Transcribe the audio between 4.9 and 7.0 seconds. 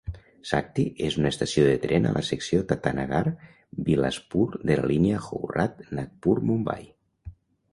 línia Howrah-Nagpur-Mumbai.